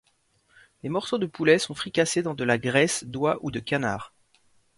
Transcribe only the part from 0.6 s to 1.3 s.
Les morceaux de